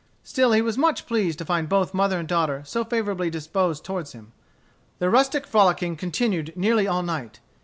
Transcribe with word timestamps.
Still 0.23 0.51
he 0.53 0.63
was 0.63 0.79
much 0.79 1.05
pleased 1.05 1.37
to 1.37 1.45
find 1.45 1.69
both 1.69 1.93
mother 1.93 2.17
and 2.17 2.27
daughter 2.27 2.63
so 2.65 2.83
favorably 2.83 3.29
disposed 3.29 3.85
toward 3.85 4.09
him. 4.09 4.31
The 4.97 5.11
rustic 5.11 5.45
frolicking 5.45 5.95
continued 5.95 6.53
nearly 6.55 6.87
all 6.87 7.03
night. 7.03 7.39